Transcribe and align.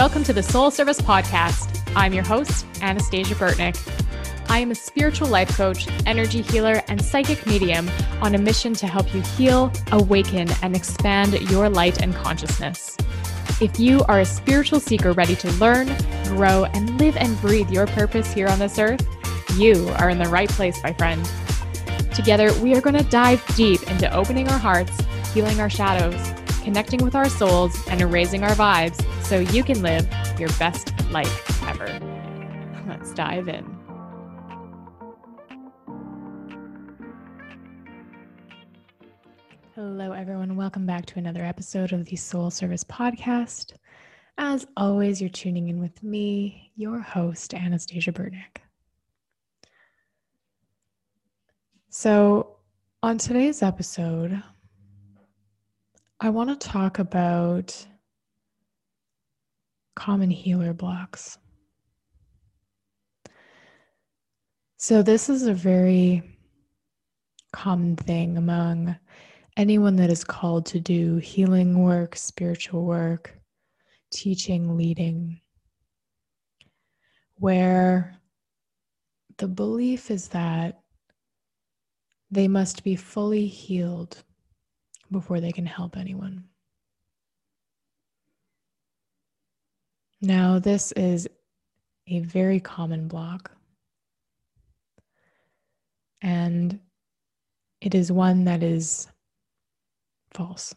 Welcome 0.00 0.24
to 0.24 0.32
the 0.32 0.42
Soul 0.42 0.70
Service 0.70 0.98
Podcast. 0.98 1.78
I'm 1.94 2.14
your 2.14 2.24
host, 2.24 2.64
Anastasia 2.80 3.34
Burtnick. 3.34 3.76
I 4.48 4.58
am 4.58 4.70
a 4.70 4.74
spiritual 4.74 5.28
life 5.28 5.54
coach, 5.54 5.86
energy 6.06 6.40
healer, 6.40 6.82
and 6.88 7.04
psychic 7.04 7.44
medium 7.46 7.86
on 8.22 8.34
a 8.34 8.38
mission 8.38 8.72
to 8.76 8.86
help 8.86 9.14
you 9.14 9.20
heal, 9.20 9.70
awaken, 9.92 10.48
and 10.62 10.74
expand 10.74 11.38
your 11.50 11.68
light 11.68 12.00
and 12.00 12.14
consciousness. 12.14 12.96
If 13.60 13.78
you 13.78 14.02
are 14.04 14.20
a 14.20 14.24
spiritual 14.24 14.80
seeker 14.80 15.12
ready 15.12 15.36
to 15.36 15.52
learn, 15.58 15.94
grow, 16.24 16.64
and 16.64 16.98
live 16.98 17.18
and 17.18 17.38
breathe 17.42 17.68
your 17.68 17.86
purpose 17.86 18.32
here 18.32 18.48
on 18.48 18.58
this 18.58 18.78
earth, 18.78 19.06
you 19.58 19.86
are 19.98 20.08
in 20.08 20.16
the 20.16 20.30
right 20.30 20.48
place, 20.48 20.82
my 20.82 20.94
friend. 20.94 21.30
Together, 22.14 22.50
we 22.60 22.74
are 22.74 22.80
going 22.80 22.96
to 22.96 23.10
dive 23.10 23.44
deep 23.54 23.82
into 23.90 24.10
opening 24.14 24.48
our 24.48 24.58
hearts, 24.58 24.98
healing 25.34 25.60
our 25.60 25.68
shadows, 25.68 26.32
connecting 26.62 27.04
with 27.04 27.14
our 27.14 27.28
souls, 27.28 27.86
and 27.88 28.00
erasing 28.00 28.42
our 28.42 28.54
vibes 28.54 29.04
so 29.30 29.38
you 29.38 29.62
can 29.62 29.80
live 29.80 30.08
your 30.40 30.48
best 30.58 30.92
life 31.12 31.62
ever. 31.68 31.86
Let's 32.88 33.14
dive 33.14 33.46
in. 33.46 33.64
Hello, 39.76 40.10
everyone. 40.10 40.56
Welcome 40.56 40.84
back 40.84 41.06
to 41.06 41.20
another 41.20 41.44
episode 41.44 41.92
of 41.92 42.06
the 42.06 42.16
Soul 42.16 42.50
Service 42.50 42.82
Podcast. 42.82 43.74
As 44.36 44.66
always, 44.76 45.20
you're 45.20 45.30
tuning 45.30 45.68
in 45.68 45.80
with 45.80 46.02
me, 46.02 46.72
your 46.74 46.98
host, 46.98 47.54
Anastasia 47.54 48.10
Burtnick. 48.10 48.62
So, 51.88 52.56
on 53.00 53.16
today's 53.18 53.62
episode, 53.62 54.42
I 56.18 56.30
want 56.30 56.50
to 56.50 56.68
talk 56.68 56.98
about 56.98 57.86
common 59.94 60.30
healer 60.30 60.72
blocks. 60.72 61.38
So, 64.76 65.02
this 65.02 65.28
is 65.28 65.42
a 65.42 65.54
very 65.54 66.22
common 67.52 67.96
thing 67.96 68.36
among 68.38 68.96
anyone 69.56 69.96
that 69.96 70.10
is 70.10 70.24
called 70.24 70.66
to 70.66 70.80
do 70.80 71.16
healing 71.16 71.82
work, 71.82 72.16
spiritual 72.16 72.84
work, 72.84 73.38
teaching, 74.10 74.76
leading, 74.76 75.40
where 77.36 78.18
the 79.38 79.48
belief 79.48 80.10
is 80.10 80.28
that 80.28 80.80
they 82.30 82.48
must 82.48 82.84
be 82.84 82.96
fully 82.96 83.46
healed 83.46 84.22
before 85.10 85.40
they 85.40 85.52
can 85.52 85.66
help 85.66 85.96
anyone. 85.96 86.44
Now, 90.20 90.58
this 90.58 90.92
is 90.92 91.28
a 92.06 92.20
very 92.20 92.60
common 92.60 93.08
block, 93.08 93.50
and 96.20 96.78
it 97.80 97.94
is 97.94 98.12
one 98.12 98.44
that 98.44 98.62
is 98.62 99.08
false. 100.32 100.74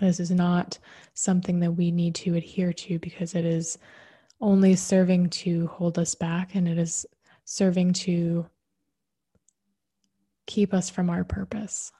This 0.00 0.18
is 0.18 0.30
not 0.30 0.78
something 1.14 1.60
that 1.60 1.72
we 1.72 1.90
need 1.90 2.14
to 2.16 2.34
adhere 2.34 2.72
to 2.72 2.98
because 2.98 3.34
it 3.34 3.44
is 3.44 3.78
only 4.40 4.74
serving 4.74 5.28
to 5.28 5.66
hold 5.68 5.98
us 5.98 6.14
back 6.14 6.54
and 6.54 6.66
it 6.66 6.78
is 6.78 7.04
serving 7.44 7.92
to 7.92 8.46
keep 10.46 10.72
us 10.72 10.88
from 10.88 11.10
our 11.10 11.22
purpose. 11.22 11.92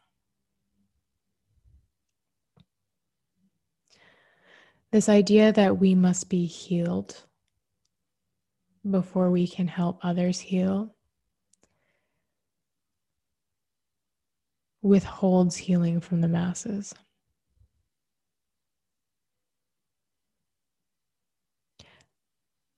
This 4.93 5.09
idea 5.09 5.53
that 5.53 5.79
we 5.79 5.95
must 5.95 6.29
be 6.29 6.47
healed 6.47 7.23
before 8.89 9.31
we 9.31 9.47
can 9.47 9.69
help 9.69 10.01
others 10.03 10.41
heal 10.41 10.95
withholds 14.83 15.57
healing 15.57 16.01
from 16.01 16.21
the 16.21 16.29
masses. 16.29 16.95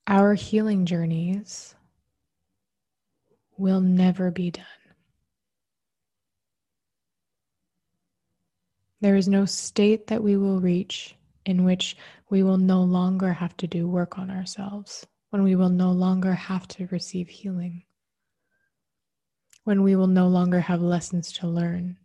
Our 0.06 0.34
healing 0.34 0.84
journeys 0.84 1.74
will 3.56 3.80
never 3.80 4.30
be 4.30 4.50
done. 4.50 4.64
There 9.00 9.16
is 9.16 9.28
no 9.28 9.46
state 9.46 10.08
that 10.08 10.22
we 10.22 10.36
will 10.36 10.60
reach 10.60 11.14
in 11.44 11.64
which 11.64 11.96
we 12.30 12.42
will 12.42 12.58
no 12.58 12.82
longer 12.82 13.32
have 13.32 13.56
to 13.58 13.66
do 13.66 13.88
work 13.88 14.18
on 14.18 14.30
ourselves, 14.30 15.06
when 15.30 15.42
we 15.42 15.56
will 15.56 15.68
no 15.68 15.92
longer 15.92 16.34
have 16.34 16.68
to 16.68 16.86
receive 16.88 17.28
healing, 17.28 17.82
when 19.64 19.82
we 19.82 19.96
will 19.96 20.06
no 20.06 20.28
longer 20.28 20.60
have 20.60 20.80
lessons 20.80 21.32
to 21.32 21.48
learn. 21.48 21.96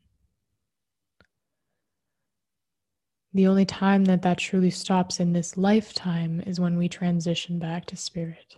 The 3.34 3.48
only 3.48 3.66
time 3.66 4.06
that 4.06 4.24
that 4.24 4.40
truly 4.40 4.72
stops 4.72 5.20
in 5.20 5.34
this 5.34 5.58
lifetime 5.58 6.42
is 6.48 6.60
when 6.60 6.78
we 6.78 6.90
transition 6.90 7.60
back 7.60 7.86
to 7.88 7.96
spirit. 7.96 8.58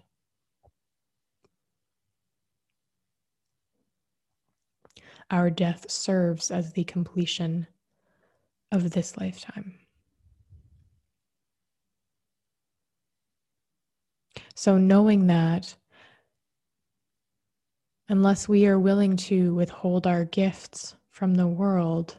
Our 5.32 5.50
death 5.50 5.92
serves 5.92 6.50
as 6.50 6.74
the 6.74 6.86
completion 6.86 7.68
of 8.72 8.92
this 8.92 9.18
lifetime. 9.18 9.74
So, 14.60 14.78
knowing 14.78 15.28
that, 15.28 15.74
unless 18.10 18.50
we 18.50 18.68
are 18.68 18.78
willing 18.78 19.16
to 19.16 19.56
withhold 19.56 20.06
our 20.06 20.26
gifts 20.26 20.98
from 21.12 21.36
the 21.36 21.48
world, 21.48 22.18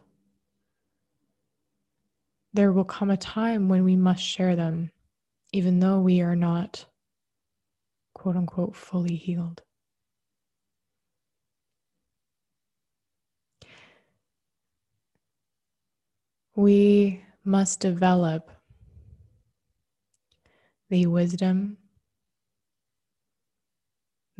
there 2.54 2.72
will 2.72 2.86
come 2.86 3.10
a 3.10 3.18
time 3.18 3.68
when 3.68 3.84
we 3.84 3.94
must 3.94 4.22
share 4.22 4.56
them, 4.56 4.90
even 5.52 5.80
though 5.80 6.00
we 6.00 6.22
are 6.22 6.34
not, 6.34 6.86
quote 8.14 8.36
unquote, 8.36 8.74
fully 8.74 9.16
healed. 9.16 9.60
We 16.56 17.22
must 17.44 17.80
develop 17.80 18.50
the 20.88 21.04
wisdom 21.04 21.76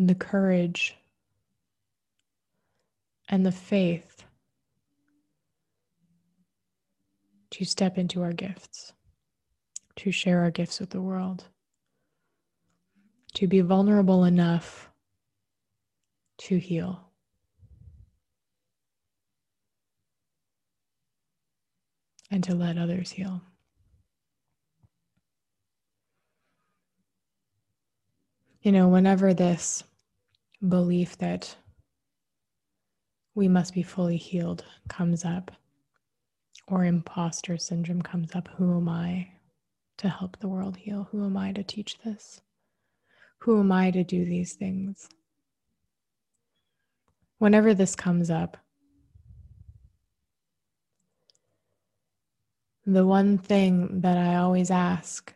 the 0.06 0.14
courage 0.14 0.96
and 3.28 3.44
the 3.44 3.52
faith 3.52 4.24
to 7.50 7.64
step 7.64 7.98
into 7.98 8.22
our 8.22 8.32
gifts, 8.32 8.92
to 9.96 10.10
share 10.10 10.40
our 10.40 10.50
gifts 10.50 10.80
with 10.80 10.90
the 10.90 11.02
world, 11.02 11.44
to 13.34 13.46
be 13.46 13.60
vulnerable 13.60 14.24
enough 14.24 14.90
to 16.38 16.58
heal. 16.58 17.04
And 22.30 22.44
to 22.44 22.54
let 22.54 22.78
others 22.78 23.10
heal. 23.10 23.42
You 28.62 28.72
know, 28.72 28.88
whenever 28.88 29.34
this 29.34 29.82
belief 30.66 31.16
that 31.18 31.56
we 33.34 33.48
must 33.48 33.74
be 33.74 33.82
fully 33.82 34.16
healed 34.16 34.64
comes 34.88 35.24
up, 35.24 35.50
or 36.66 36.84
imposter 36.84 37.56
syndrome 37.56 38.02
comes 38.02 38.34
up. 38.34 38.48
Who 38.56 38.76
am 38.76 38.88
I 38.88 39.28
to 39.98 40.08
help 40.08 40.38
the 40.38 40.48
world 40.48 40.76
heal? 40.76 41.08
Who 41.10 41.24
am 41.24 41.36
I 41.36 41.52
to 41.52 41.62
teach 41.62 41.98
this? 42.04 42.40
Who 43.38 43.60
am 43.60 43.72
I 43.72 43.90
to 43.90 44.04
do 44.04 44.24
these 44.24 44.54
things? 44.54 45.08
Whenever 47.38 47.72
this 47.72 47.94
comes 47.94 48.30
up, 48.30 48.58
the 52.84 53.06
one 53.06 53.38
thing 53.38 54.00
that 54.00 54.18
I 54.18 54.36
always 54.36 54.70
ask 54.70 55.32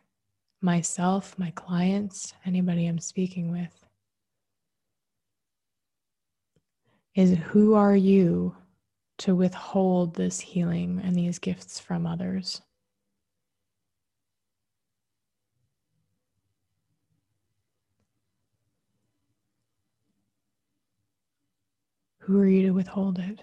myself, 0.61 1.37
my 1.39 1.51
clients, 1.51 2.33
anybody 2.45 2.85
I'm 2.85 2.99
speaking 2.99 3.51
with, 3.51 3.84
is 7.15 7.37
who 7.37 7.75
are 7.75 7.95
you 7.95 8.55
to 9.17 9.33
withhold 9.33 10.15
this 10.15 10.41
healing 10.41 10.99
and 11.01 11.15
these 11.15 11.39
gifts 11.39 11.79
from 11.79 12.05
others? 12.05 12.61
Who 22.19 22.39
are 22.39 22.47
you 22.47 22.63
to 22.63 22.71
withhold 22.71 23.19
it? 23.19 23.39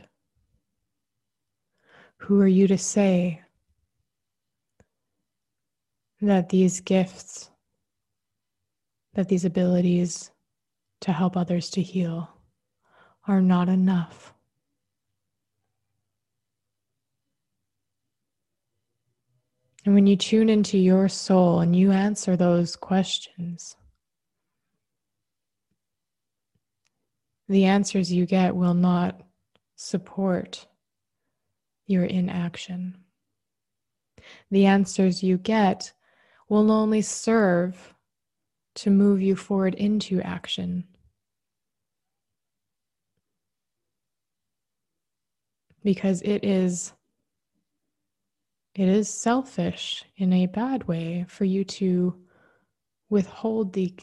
Who 2.19 2.41
are 2.41 2.49
you 2.49 2.67
to 2.67 2.77
say 2.77 3.41
that 6.21 6.51
these 6.51 6.81
gifts, 6.81 7.51
that 9.15 9.29
these 9.29 9.45
abilities 9.45 10.31
to 11.01 11.13
help 11.13 11.37
others 11.37 11.71
to 11.71 11.83
heal 11.83 12.29
are 13.27 13.41
not 13.41 13.69
enough. 13.69 14.35
And 19.85 19.95
when 19.95 20.07
you 20.07 20.17
tune 20.17 20.49
into 20.49 20.79
your 20.79 21.09
soul 21.09 21.61
and 21.61 21.75
you 21.75 21.91
answer 21.91 22.37
those 22.37 22.77
questions, 22.77 23.77
the 27.49 27.65
answers 27.65 28.13
you 28.13 28.25
get 28.27 28.55
will 28.55 28.75
not 28.75 29.21
support 29.75 30.67
your 31.87 32.05
inaction. 32.05 32.97
The 34.51 34.67
answers 34.67 35.23
you 35.23 35.37
get 35.37 35.93
will 36.49 36.71
only 36.71 37.03
serve 37.03 37.95
to 38.77 38.91
move 38.91 39.21
you 39.21 39.35
forward 39.35 39.75
into 39.75 40.21
action. 40.23 40.85
Because 45.85 46.23
it 46.23 46.45
is 46.45 46.93
it 48.75 48.89
is 48.89 49.09
selfish 49.09 50.05
in 50.17 50.33
a 50.33 50.47
bad 50.47 50.85
way 50.85 51.27
for 51.29 51.45
you 51.45 51.65
to 51.65 52.15
withhold 53.11 53.73
the 53.73 53.95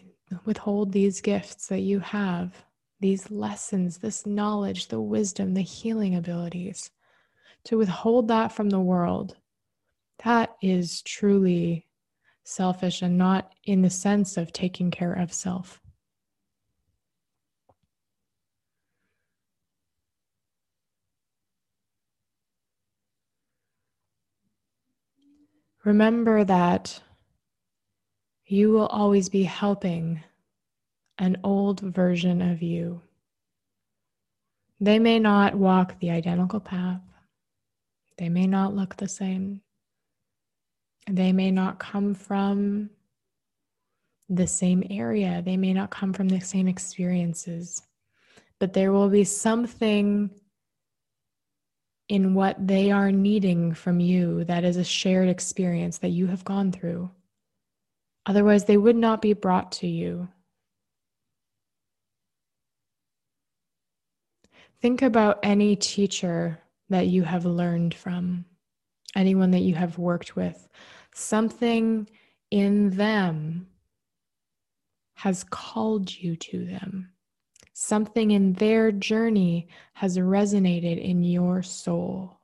withhold 0.45 0.91
these 0.91 1.21
gifts 1.21 1.67
that 1.67 1.79
you 1.79 1.99
have 1.99 2.53
these 2.99 3.31
lessons 3.31 3.97
this 3.97 4.27
knowledge 4.27 4.89
the 4.89 5.01
wisdom 5.01 5.55
the 5.55 5.61
healing 5.61 6.15
abilities 6.15 6.91
to 7.63 7.77
withhold 7.77 8.27
that 8.27 8.51
from 8.51 8.69
the 8.69 8.79
world. 8.79 9.35
That 10.23 10.55
is 10.61 11.01
truly 11.01 11.87
selfish 12.43 13.01
and 13.01 13.17
not 13.17 13.53
in 13.65 13.81
the 13.81 13.89
sense 13.89 14.37
of 14.37 14.51
taking 14.51 14.91
care 14.91 15.13
of 15.13 15.33
self 15.33 15.81
Remember 25.85 26.43
that 26.43 27.01
you 28.45 28.71
will 28.71 28.87
always 28.87 29.29
be 29.29 29.43
helping 29.43 30.21
an 31.17 31.37
old 31.43 31.79
version 31.79 32.41
of 32.41 32.61
you. 32.61 33.01
They 34.81 34.99
may 34.99 35.19
not 35.19 35.55
walk 35.55 35.99
the 35.99 36.09
identical 36.09 36.59
path, 36.59 37.01
they 38.17 38.29
may 38.29 38.47
not 38.47 38.75
look 38.75 38.95
the 38.95 39.07
same, 39.07 39.61
they 41.09 41.31
may 41.31 41.51
not 41.51 41.79
come 41.79 42.13
from 42.13 42.89
the 44.29 44.47
same 44.47 44.83
area, 44.89 45.41
they 45.45 45.57
may 45.57 45.73
not 45.73 45.91
come 45.91 46.13
from 46.13 46.29
the 46.29 46.39
same 46.39 46.67
experiences, 46.67 47.81
but 48.59 48.73
there 48.73 48.91
will 48.91 49.09
be 49.09 49.23
something 49.23 50.29
in 52.09 52.33
what 52.33 52.55
they 52.67 52.89
are 52.89 53.11
needing 53.11 53.73
from 53.73 53.99
you 53.99 54.43
that 54.45 54.63
is 54.63 54.77
a 54.77 54.83
shared 54.83 55.29
experience 55.29 55.99
that 55.99 56.09
you 56.09 56.25
have 56.25 56.43
gone 56.43 56.71
through. 56.71 57.09
Otherwise, 58.25 58.65
they 58.65 58.77
would 58.77 58.95
not 58.95 59.21
be 59.21 59.33
brought 59.33 59.71
to 59.71 59.87
you. 59.87 60.27
Think 64.81 65.01
about 65.03 65.39
any 65.43 65.75
teacher 65.75 66.59
that 66.89 67.07
you 67.07 67.23
have 67.23 67.45
learned 67.45 67.93
from, 67.93 68.45
anyone 69.15 69.51
that 69.51 69.59
you 69.59 69.75
have 69.75 69.97
worked 69.97 70.35
with. 70.35 70.67
Something 71.13 72.09
in 72.49 72.89
them 72.91 73.67
has 75.15 75.43
called 75.43 76.15
you 76.15 76.35
to 76.37 76.65
them. 76.65 77.09
Something 77.81 78.31
in 78.31 78.51
their 78.53 78.91
journey 78.91 79.69
has 79.93 80.17
resonated 80.17 81.01
in 81.01 81.23
your 81.23 81.63
soul. 81.63 82.37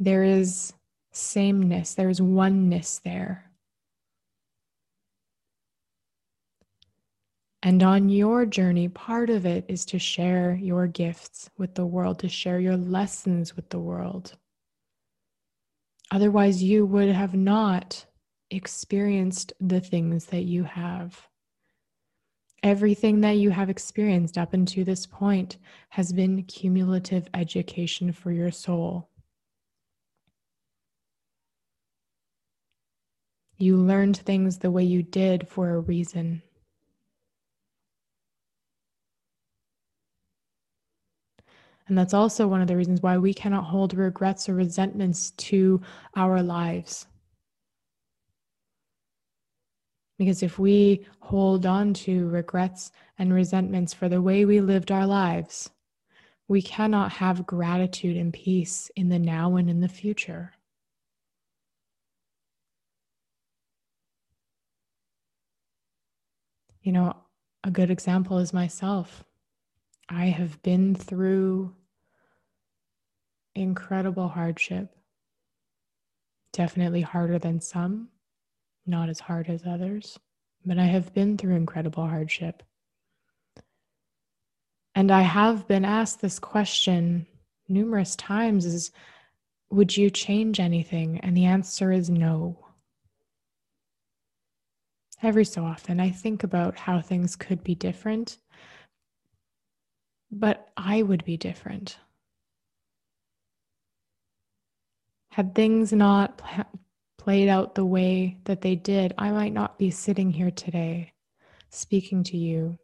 There 0.00 0.24
is 0.24 0.72
sameness, 1.12 1.92
there 1.92 2.08
is 2.08 2.22
oneness 2.22 2.98
there. 3.04 3.50
And 7.62 7.82
on 7.82 8.08
your 8.08 8.46
journey, 8.46 8.88
part 8.88 9.28
of 9.28 9.44
it 9.44 9.66
is 9.68 9.84
to 9.84 9.98
share 9.98 10.54
your 10.54 10.86
gifts 10.86 11.50
with 11.58 11.74
the 11.74 11.84
world, 11.84 12.20
to 12.20 12.28
share 12.30 12.58
your 12.58 12.78
lessons 12.78 13.54
with 13.54 13.68
the 13.68 13.80
world. 13.80 14.38
Otherwise, 16.10 16.62
you 16.62 16.86
would 16.86 17.10
have 17.10 17.34
not 17.34 18.06
experienced 18.50 19.52
the 19.60 19.80
things 19.80 20.24
that 20.26 20.44
you 20.44 20.64
have. 20.64 21.28
Everything 22.62 23.22
that 23.22 23.38
you 23.38 23.50
have 23.50 23.68
experienced 23.68 24.38
up 24.38 24.54
until 24.54 24.84
this 24.84 25.04
point 25.04 25.56
has 25.90 26.12
been 26.12 26.44
cumulative 26.44 27.28
education 27.34 28.12
for 28.12 28.30
your 28.30 28.52
soul. 28.52 29.08
You 33.56 33.76
learned 33.76 34.16
things 34.16 34.58
the 34.58 34.70
way 34.70 34.84
you 34.84 35.02
did 35.02 35.48
for 35.48 35.70
a 35.70 35.80
reason. 35.80 36.42
And 41.88 41.98
that's 41.98 42.14
also 42.14 42.46
one 42.46 42.62
of 42.62 42.68
the 42.68 42.76
reasons 42.76 43.02
why 43.02 43.18
we 43.18 43.34
cannot 43.34 43.64
hold 43.64 43.94
regrets 43.94 44.48
or 44.48 44.54
resentments 44.54 45.32
to 45.32 45.80
our 46.16 46.42
lives. 46.42 47.06
Because 50.22 50.44
if 50.44 50.56
we 50.56 51.04
hold 51.18 51.66
on 51.66 51.94
to 51.94 52.28
regrets 52.28 52.92
and 53.18 53.34
resentments 53.34 53.92
for 53.92 54.08
the 54.08 54.22
way 54.22 54.44
we 54.44 54.60
lived 54.60 54.92
our 54.92 55.04
lives, 55.04 55.68
we 56.46 56.62
cannot 56.62 57.10
have 57.10 57.44
gratitude 57.44 58.16
and 58.16 58.32
peace 58.32 58.88
in 58.94 59.08
the 59.08 59.18
now 59.18 59.56
and 59.56 59.68
in 59.68 59.80
the 59.80 59.88
future. 59.88 60.52
You 66.82 66.92
know, 66.92 67.16
a 67.64 67.72
good 67.72 67.90
example 67.90 68.38
is 68.38 68.52
myself. 68.52 69.24
I 70.08 70.26
have 70.26 70.62
been 70.62 70.94
through 70.94 71.74
incredible 73.56 74.28
hardship, 74.28 74.94
definitely 76.52 77.00
harder 77.00 77.40
than 77.40 77.60
some, 77.60 78.10
not 78.86 79.08
as 79.08 79.20
hard 79.20 79.48
as 79.48 79.66
others, 79.66 80.18
but 80.64 80.78
I 80.78 80.84
have 80.86 81.14
been 81.14 81.36
through 81.36 81.56
incredible 81.56 82.06
hardship. 82.06 82.62
And 84.94 85.10
I 85.10 85.22
have 85.22 85.66
been 85.66 85.84
asked 85.84 86.20
this 86.20 86.38
question 86.38 87.26
numerous 87.68 88.16
times 88.16 88.66
is 88.66 88.90
would 89.70 89.96
you 89.96 90.10
change 90.10 90.60
anything? 90.60 91.18
And 91.20 91.34
the 91.34 91.46
answer 91.46 91.90
is 91.90 92.10
no. 92.10 92.58
Every 95.22 95.44
so 95.44 95.64
often 95.64 95.98
I 95.98 96.10
think 96.10 96.44
about 96.44 96.76
how 96.76 97.00
things 97.00 97.36
could 97.36 97.64
be 97.64 97.74
different, 97.74 98.38
but 100.30 100.68
I 100.76 101.02
would 101.02 101.24
be 101.24 101.36
different. 101.36 101.96
Had 105.30 105.54
things 105.54 105.92
not 105.92 106.42
played 107.22 107.48
out 107.48 107.76
the 107.76 107.84
way 107.84 108.36
that 108.44 108.62
they 108.62 108.74
did, 108.74 109.14
I 109.16 109.30
might 109.30 109.52
not 109.52 109.78
be 109.78 109.92
sitting 109.92 110.32
here 110.32 110.50
today 110.50 111.12
speaking 111.70 112.24
to 112.24 112.36
you. 112.36 112.76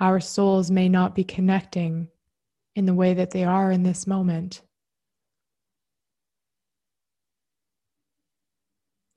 Our 0.00 0.20
souls 0.20 0.70
may 0.70 0.88
not 0.88 1.14
be 1.14 1.22
connecting 1.22 2.08
in 2.74 2.86
the 2.86 2.94
way 2.94 3.12
that 3.12 3.30
they 3.30 3.44
are 3.44 3.70
in 3.70 3.82
this 3.82 4.06
moment. 4.06 4.62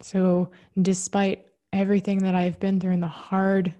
So, 0.01 0.51
despite 0.81 1.45
everything 1.71 2.19
that 2.19 2.35
I've 2.35 2.59
been 2.59 2.81
through 2.81 2.91
and 2.91 3.03
the 3.03 3.07
hard 3.07 3.73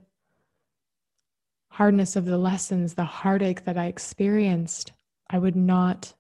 hardness 1.70 2.16
of 2.16 2.26
the 2.26 2.38
lessons, 2.38 2.94
the 2.94 3.04
heartache 3.04 3.66
that 3.66 3.78
I 3.78 3.88
experienced, 3.88 4.94
I 5.30 5.38
would 5.38 5.58
not 5.58 6.14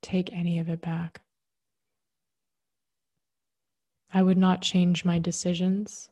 take 0.00 0.32
any 0.32 0.60
of 0.60 0.68
it 0.68 0.80
back. 0.80 1.20
I 4.12 4.22
would 4.22 4.38
not 4.38 4.62
change 4.62 5.04
my 5.04 5.18
decisions. 5.18 6.08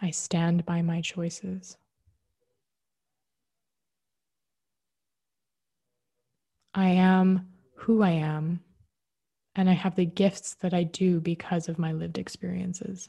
I 0.00 0.10
stand 0.10 0.66
by 0.66 0.82
my 0.82 1.00
choices. 1.00 1.76
I 6.74 6.88
am 6.88 7.48
who 7.76 8.02
I 8.02 8.10
am, 8.10 8.60
and 9.54 9.68
I 9.68 9.72
have 9.72 9.96
the 9.96 10.06
gifts 10.06 10.54
that 10.56 10.74
I 10.74 10.84
do 10.84 11.20
because 11.20 11.68
of 11.68 11.78
my 11.78 11.92
lived 11.92 12.18
experiences. 12.18 13.08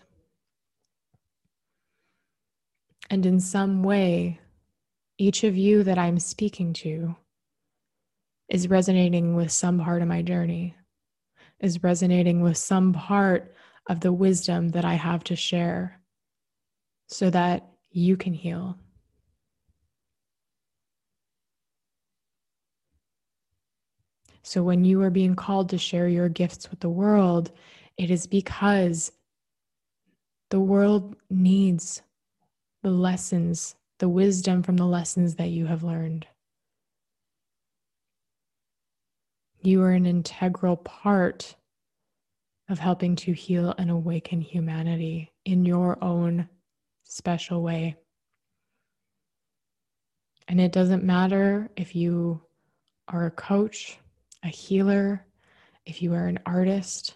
And 3.09 3.25
in 3.25 3.39
some 3.39 3.83
way, 3.83 4.39
each 5.17 5.43
of 5.43 5.55
you 5.55 5.83
that 5.83 5.97
I'm 5.97 6.19
speaking 6.19 6.73
to 6.73 7.15
is 8.49 8.69
resonating 8.69 9.35
with 9.35 9.51
some 9.51 9.79
part 9.79 10.01
of 10.01 10.07
my 10.07 10.21
journey 10.21 10.75
is 11.63 11.81
resonating 11.81 12.41
with 12.41 12.57
some 12.57 12.93
part 12.93 13.55
of 13.87 13.99
the 13.99 14.13
wisdom 14.13 14.69
that 14.69 14.85
I 14.85 14.93
have 14.93 15.23
to 15.25 15.35
share 15.35 15.99
so 17.07 17.29
that 17.29 17.67
you 17.91 18.17
can 18.17 18.33
heal. 18.33 18.77
So, 24.41 24.61
when 24.61 24.83
you 24.83 25.01
are 25.01 25.09
being 25.09 25.35
called 25.35 25.69
to 25.69 25.77
share 25.77 26.07
your 26.07 26.27
gifts 26.27 26.69
with 26.69 26.81
the 26.81 26.89
world, 26.89 27.51
it 27.97 28.11
is 28.11 28.27
because 28.27 29.11
the 30.49 30.59
world 30.59 31.15
needs 31.29 32.01
the 32.83 32.91
lessons, 32.91 33.75
the 33.99 34.09
wisdom 34.09 34.61
from 34.61 34.75
the 34.75 34.85
lessons 34.85 35.35
that 35.35 35.49
you 35.49 35.65
have 35.67 35.83
learned. 35.83 36.27
You 39.61 39.81
are 39.83 39.91
an 39.91 40.05
integral 40.05 40.75
part 40.75 41.55
of 42.70 42.79
helping 42.79 43.15
to 43.17 43.34
heal 43.34 43.74
and 43.77 43.91
awaken 43.91 44.41
humanity 44.41 45.32
in 45.46 45.65
your 45.65 46.01
own 46.03 46.48
special 47.03 47.62
way. 47.62 47.96
And 50.48 50.60
it 50.60 50.72
doesn't 50.72 51.03
matter 51.03 51.70
if 51.75 51.96
you 51.96 52.41
are 53.08 53.25
a 53.25 53.32
coach, 53.32 53.98
a 54.43 54.48
healer, 54.48 55.25
if 55.86 56.01
you 56.01 56.13
are 56.13 56.27
an 56.27 56.39
artist. 56.46 57.15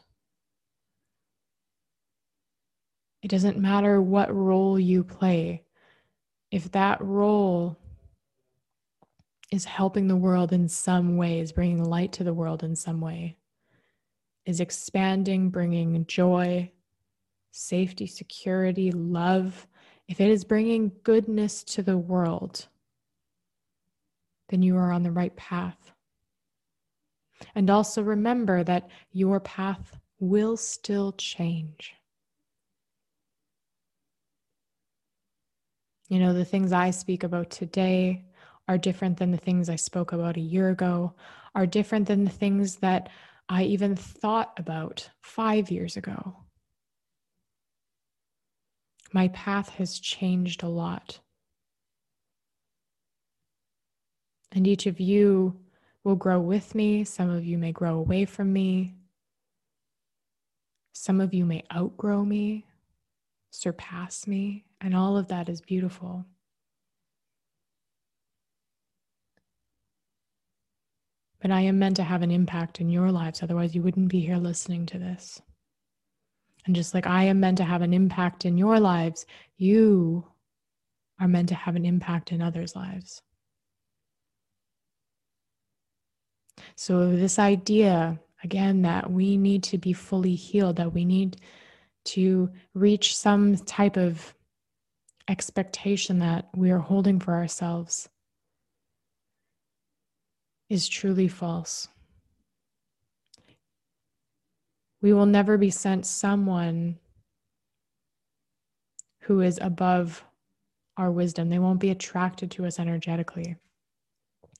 It 3.22 3.30
doesn't 3.30 3.58
matter 3.58 4.02
what 4.02 4.34
role 4.34 4.80
you 4.80 5.04
play. 5.04 5.64
If 6.52 6.72
that 6.72 7.02
role 7.02 7.78
is 9.52 9.66
helping 9.66 10.08
the 10.08 10.16
world 10.16 10.54
in 10.54 10.68
some 10.68 11.18
ways, 11.18 11.52
bringing 11.52 11.84
light 11.84 12.14
to 12.14 12.24
the 12.24 12.34
world 12.34 12.64
in 12.64 12.76
some 12.76 13.02
way, 13.02 13.38
is 14.48 14.62
expanding, 14.62 15.50
bringing 15.50 16.06
joy, 16.08 16.72
safety, 17.52 18.08
security, 18.08 18.92
love, 18.92 19.68
if 20.08 20.22
it 20.22 20.30
is 20.30 20.46
bringing 20.46 20.94
goodness 21.04 21.64
to 21.66 21.84
the 21.84 21.98
world, 21.98 22.68
then 24.50 24.62
you 24.62 24.78
are 24.78 24.92
on 24.92 25.04
the 25.04 25.12
right 25.12 25.36
path. 25.36 25.92
And 27.56 27.70
also 27.70 28.02
remember 28.02 28.64
that 28.64 28.90
your 29.12 29.42
path 29.42 30.00
will 30.20 30.56
still 30.56 31.12
change. 31.12 31.94
You 36.08 36.20
know, 36.20 36.32
the 36.34 36.46
things 36.46 36.72
I 36.72 36.92
speak 36.92 37.24
about 37.24 37.50
today 37.50 38.24
are 38.70 38.78
different 38.78 39.18
than 39.18 39.32
the 39.32 39.38
things 39.38 39.70
I 39.70 39.76
spoke 39.76 40.14
about 40.14 40.38
a 40.38 40.42
year 40.42 40.70
ago, 40.70 41.14
are 41.54 41.66
different 41.66 42.08
than 42.08 42.24
the 42.24 42.30
things 42.30 42.78
that 42.78 43.10
I 43.50 43.64
even 43.64 43.96
thought 43.96 44.54
about 44.58 45.10
five 45.22 45.72
years 45.72 45.96
ago. 45.96 46.36
My 49.14 49.30
path 49.30 49.70
has 49.70 50.00
changed 50.00 50.64
a 50.64 50.68
lot. 50.68 51.20
And 54.52 54.68
each 54.68 54.86
of 54.86 55.00
you 55.00 55.60
will 56.04 56.16
grow 56.16 56.40
with 56.40 56.76
me. 56.76 57.04
Some 57.04 57.30
of 57.30 57.46
you 57.46 57.58
may 57.58 57.72
grow 57.72 57.98
away 57.98 58.26
from 58.26 58.52
me. 58.52 58.96
Some 60.94 61.22
of 61.22 61.34
you 61.34 61.46
may 61.46 61.64
outgrow 61.74 62.26
me, 62.26 62.66
surpass 63.52 64.26
me, 64.26 64.66
and 64.82 64.96
all 64.96 65.16
of 65.16 65.28
that 65.28 65.48
is 65.48 65.62
beautiful. 65.62 66.26
But 71.48 71.54
I 71.54 71.62
am 71.62 71.80
meant 71.80 71.96
to 71.96 72.04
have 72.04 72.24
an 72.24 72.32
impact 72.32 72.82
in 72.82 72.90
your 72.90 73.10
lives, 73.10 73.42
otherwise, 73.42 73.74
you 73.74 73.82
wouldn't 73.82 74.10
be 74.10 74.20
here 74.20 74.36
listening 74.36 74.86
to 74.88 75.00
this. 75.00 75.42
And 76.66 76.76
just 76.76 76.94
like 76.94 77.08
I 77.08 77.24
am 77.24 77.40
meant 77.40 77.60
to 77.60 77.64
have 77.64 77.82
an 77.82 77.94
impact 77.94 78.44
in 78.44 78.58
your 78.58 78.82
lives, 78.82 79.26
you 79.56 80.28
are 81.22 81.28
meant 81.30 81.48
to 81.48 81.56
have 81.56 81.78
an 81.78 81.86
impact 81.86 82.34
in 82.34 82.42
others' 82.42 82.76
lives. 82.76 83.22
So, 86.76 87.16
this 87.16 87.40
idea, 87.40 88.20
again, 88.44 88.82
that 88.82 89.10
we 89.10 89.38
need 89.38 89.64
to 89.64 89.78
be 89.78 89.94
fully 89.94 90.36
healed, 90.36 90.76
that 90.76 90.94
we 90.94 91.06
need 91.06 91.38
to 92.08 92.50
reach 92.74 93.16
some 93.16 93.56
type 93.56 93.96
of 93.96 94.36
expectation 95.30 96.20
that 96.20 96.50
we 96.54 96.72
are 96.72 96.80
holding 96.80 97.22
for 97.22 97.36
ourselves 97.36 98.10
is 100.70 100.88
truly 100.88 101.28
false. 101.28 101.88
We 105.02 105.14
will 105.14 105.26
never 105.26 105.58
be 105.58 105.70
sent 105.70 106.06
someone 106.06 106.98
who 109.22 109.42
is 109.42 109.60
above 109.62 110.24
our 110.98 111.12
wisdom. 111.12 111.50
They 111.50 111.60
won't 111.60 111.80
be 111.80 111.92
attracted 111.92 112.52
to 112.52 112.66
us 112.66 112.80
energetically. 112.80 113.56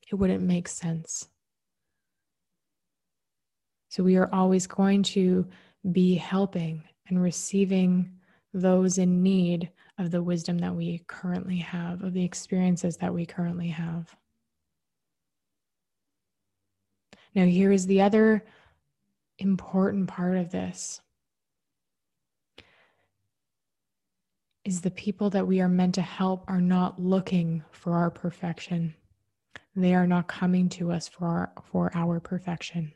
It 0.10 0.16
wouldn't 0.16 0.44
make 0.44 0.68
sense. 0.68 1.28
So 3.90 4.04
we 4.04 4.16
are 4.18 4.30
always 4.32 4.68
going 4.68 5.04
to 5.04 5.48
be 5.92 6.16
helping 6.16 6.84
and 7.08 7.22
receiving 7.22 8.12
those 8.54 8.98
in 8.98 9.24
need 9.24 9.70
of 9.98 10.12
the 10.12 10.22
wisdom 10.22 10.60
that 10.60 10.76
we 10.76 11.02
currently 11.08 11.58
have, 11.58 12.04
of 12.04 12.14
the 12.14 12.24
experiences 12.24 12.98
that 12.98 13.14
we 13.14 13.26
currently 13.26 13.70
have. 13.70 14.16
Now, 17.38 17.46
here 17.46 17.72
is 17.72 17.86
the 17.86 18.02
other 18.02 18.44
important 19.38 20.08
part 20.08 20.38
of 20.38 20.50
this 20.50 21.00
is 24.66 24.82
the 24.82 24.90
people 24.90 25.30
that 25.30 25.46
we 25.46 25.62
are 25.62 25.70
meant 25.70 25.94
to 25.96 26.02
help 26.02 26.46
are 26.48 26.60
not 26.60 27.00
looking 27.00 27.64
for 27.70 27.94
our 27.94 28.10
perfection. 28.10 28.96
They 29.76 29.94
are 29.94 30.08
not 30.08 30.28
coming 30.28 30.68
to 30.70 30.92
us 30.92 31.08
for 31.08 31.26
our, 31.28 31.52
for 31.64 31.92
our 31.94 32.20
perfection. 32.20 32.92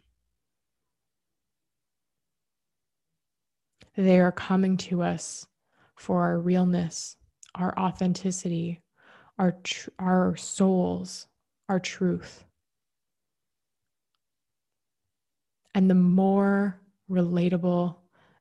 They 3.96 4.20
are 4.20 4.32
coming 4.32 4.76
to 4.78 5.04
us 5.04 5.46
for 5.96 6.24
our 6.24 6.40
realness, 6.40 7.16
our 7.54 7.78
authenticity, 7.78 8.82
our, 9.38 9.52
tr- 9.64 9.92
our 10.00 10.36
souls, 10.36 11.28
our 11.70 11.80
truth. 11.80 12.44
And 15.74 15.90
the 15.90 15.96
more 15.96 16.80
relatable 17.10 17.96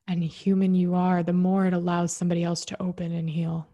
and 0.07 0.23
human 0.23 0.75
you 0.75 0.95
are, 0.95 1.23
the 1.23 1.33
more 1.33 1.65
it 1.65 1.73
allows 1.73 2.11
somebody 2.11 2.43
else 2.43 2.65
to 2.65 2.81
open 2.81 3.11
and 3.11 3.29
heal. 3.29 3.67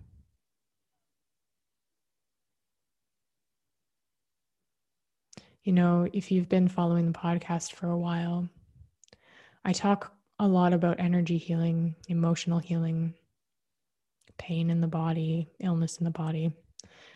You 5.63 5.73
know, 5.73 6.07
if 6.13 6.31
you've 6.31 6.47
been 6.47 6.69
following 6.69 7.11
the 7.11 7.19
podcast 7.19 7.73
for 7.73 7.89
a 7.89 7.97
while, 7.97 8.47
I 9.65 9.73
talk 9.73 10.13
a 10.39 10.47
lot 10.47 10.71
about 10.71 10.99
energy 10.99 11.37
healing, 11.37 11.95
emotional 12.07 12.59
healing, 12.59 13.15
pain 14.37 14.69
in 14.69 14.79
the 14.79 14.87
body, 14.87 15.49
illness 15.59 15.97
in 15.97 16.05
the 16.05 16.11
body, 16.11 16.53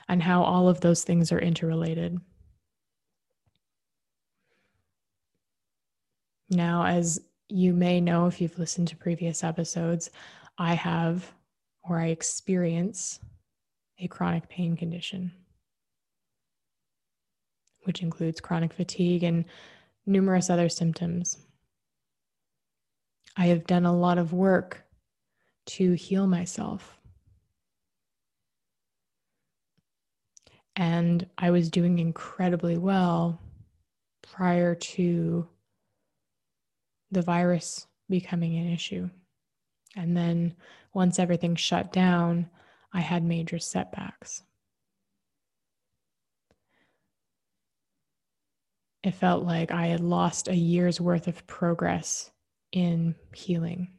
and 0.09 0.21
how 0.21 0.43
all 0.43 0.67
of 0.67 0.81
those 0.81 1.03
things 1.03 1.31
are 1.31 1.39
interrelated. 1.39 2.19
Now, 6.51 6.85
as 6.85 7.21
you 7.47 7.73
may 7.73 8.01
know 8.01 8.27
if 8.27 8.41
you've 8.41 8.59
listened 8.59 8.89
to 8.89 8.97
previous 8.97 9.41
episodes, 9.41 10.09
I 10.57 10.73
have 10.73 11.31
or 11.81 11.97
I 11.97 12.07
experience 12.07 13.19
a 13.99 14.07
chronic 14.07 14.49
pain 14.49 14.75
condition, 14.75 15.31
which 17.83 18.01
includes 18.01 18.41
chronic 18.41 18.73
fatigue 18.73 19.23
and 19.23 19.45
numerous 20.05 20.49
other 20.49 20.67
symptoms. 20.67 21.37
I 23.37 23.45
have 23.45 23.65
done 23.65 23.85
a 23.85 23.95
lot 23.95 24.17
of 24.17 24.33
work 24.33 24.83
to 25.67 25.93
heal 25.93 26.27
myself. 26.27 26.97
And 30.75 31.25
I 31.37 31.51
was 31.51 31.69
doing 31.69 31.99
incredibly 31.99 32.77
well 32.77 33.39
prior 34.21 34.75
to 34.75 35.47
the 37.11 37.21
virus 37.21 37.87
becoming 38.09 38.57
an 38.57 38.71
issue. 38.71 39.09
And 39.95 40.15
then 40.15 40.55
once 40.93 41.19
everything 41.19 41.55
shut 41.55 41.91
down, 41.91 42.49
I 42.93 43.01
had 43.01 43.23
major 43.23 43.59
setbacks. 43.59 44.43
It 49.03 49.15
felt 49.15 49.43
like 49.43 49.71
I 49.71 49.87
had 49.87 49.99
lost 49.99 50.47
a 50.47 50.55
year's 50.55 51.01
worth 51.01 51.27
of 51.27 51.45
progress 51.47 52.31
in 52.71 53.15
healing. 53.33 53.89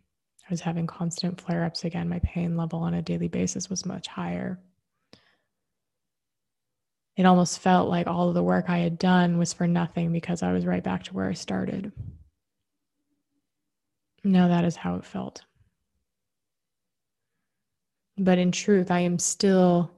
I 0.49 0.53
was 0.53 0.61
having 0.61 0.87
constant 0.87 1.41
flare 1.41 1.65
ups 1.65 1.85
again. 1.85 2.09
My 2.09 2.21
pain 2.21 2.57
level 2.57 2.81
on 2.81 2.95
a 2.95 3.03
daily 3.03 3.29
basis 3.29 3.69
was 3.69 3.87
much 3.87 4.07
higher. 4.07 4.61
It 7.17 7.27
almost 7.27 7.59
felt 7.59 7.89
like 7.89 8.07
all 8.07 8.29
of 8.29 8.35
the 8.35 8.43
work 8.43 8.67
I 8.69 8.79
had 8.79 8.99
done 8.99 9.39
was 9.39 9.53
for 9.53 9.67
nothing 9.67 10.13
because 10.13 10.43
I 10.43 10.53
was 10.53 10.65
right 10.65 10.83
back 10.83 11.05
to 11.05 11.15
where 11.15 11.29
I 11.29 11.35
started. 11.35 11.93
No, 14.25 14.49
that 14.49 14.65
is 14.65 14.77
how 14.77 14.97
it 14.97 15.05
felt. 15.05 15.43
But 18.19 18.39
in 18.39 18.53
truth, 18.53 18.91
I 18.91 19.01
am 19.01 19.19
still 19.19 19.91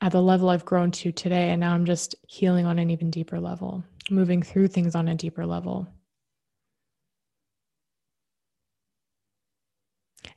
at 0.00 0.12
the 0.12 0.22
level 0.22 0.48
I've 0.48 0.64
grown 0.64 0.90
to 0.92 1.12
today. 1.12 1.50
And 1.50 1.60
now 1.60 1.74
I'm 1.74 1.84
just 1.84 2.14
healing 2.28 2.66
on 2.66 2.78
an 2.78 2.90
even 2.90 3.10
deeper 3.10 3.38
level, 3.38 3.84
moving 4.10 4.42
through 4.42 4.68
things 4.68 4.94
on 4.94 5.08
a 5.08 5.14
deeper 5.14 5.46
level. 5.46 5.86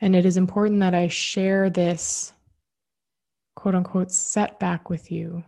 And 0.01 0.15
it 0.15 0.25
is 0.25 0.38
important 0.38 0.81
that 0.81 0.93
I 0.93 1.07
share 1.07 1.69
this 1.69 2.34
quote 3.55 3.75
unquote 3.75 4.12
setback 4.12 4.89
with 4.89 5.12
you 5.12 5.43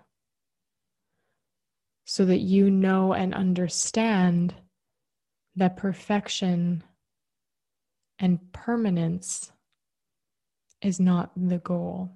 so 2.05 2.23
that 2.25 2.39
you 2.39 2.71
know 2.71 3.13
and 3.13 3.33
understand 3.33 4.55
that 5.57 5.75
perfection 5.75 6.81
and 8.19 8.39
permanence 8.51 9.51
is 10.81 10.99
not 10.99 11.31
the 11.35 11.59
goal. 11.59 12.11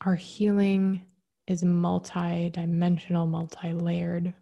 Our 0.00 0.14
healing 0.14 1.06
is 1.46 1.64
multi 1.64 2.50
dimensional, 2.50 3.26
multi 3.26 3.72
layered. 3.72 4.34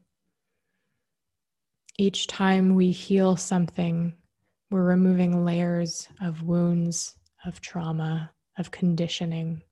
Each 1.98 2.26
time 2.26 2.74
we 2.74 2.90
heal 2.90 3.36
something, 3.36 4.14
we're 4.70 4.82
removing 4.82 5.44
layers 5.44 6.08
of 6.20 6.42
wounds, 6.42 7.14
of 7.44 7.60
trauma, 7.60 8.32
of 8.58 8.70
conditioning. 8.70 9.62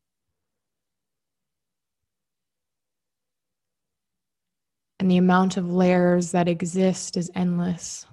And 5.00 5.10
the 5.10 5.16
amount 5.16 5.56
of 5.56 5.72
layers 5.72 6.32
that 6.32 6.46
exist 6.46 7.16
is 7.16 7.30
endless. 7.34 8.04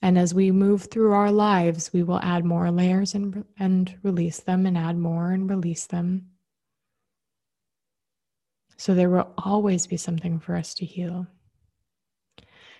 And 0.00 0.18
as 0.18 0.32
we 0.32 0.50
move 0.50 0.84
through 0.84 1.12
our 1.12 1.30
lives, 1.30 1.92
we 1.92 2.02
will 2.02 2.18
add 2.20 2.46
more 2.46 2.70
layers 2.70 3.14
and, 3.14 3.44
and 3.58 3.94
release 4.02 4.40
them, 4.40 4.64
and 4.64 4.78
add 4.78 4.96
more 4.96 5.32
and 5.32 5.50
release 5.50 5.84
them. 5.86 6.30
So 8.78 8.94
there 8.94 9.10
will 9.10 9.34
always 9.36 9.86
be 9.86 9.98
something 9.98 10.40
for 10.40 10.56
us 10.56 10.72
to 10.76 10.86
heal. 10.86 11.26